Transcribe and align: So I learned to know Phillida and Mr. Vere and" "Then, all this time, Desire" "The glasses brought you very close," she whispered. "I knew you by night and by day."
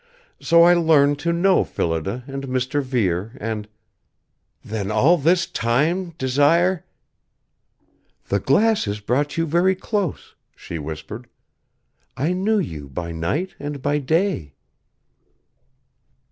So 0.39 0.63
I 0.63 0.73
learned 0.73 1.19
to 1.19 1.31
know 1.31 1.63
Phillida 1.63 2.23
and 2.25 2.45
Mr. 2.47 2.81
Vere 2.81 3.37
and" 3.39 3.67
"Then, 4.65 4.89
all 4.89 5.15
this 5.15 5.45
time, 5.45 6.15
Desire" 6.17 6.83
"The 8.29 8.39
glasses 8.39 8.99
brought 8.99 9.37
you 9.37 9.45
very 9.45 9.75
close," 9.75 10.33
she 10.55 10.79
whispered. 10.79 11.27
"I 12.17 12.33
knew 12.33 12.57
you 12.57 12.89
by 12.89 13.11
night 13.11 13.53
and 13.59 13.79
by 13.79 13.99
day." 13.99 14.53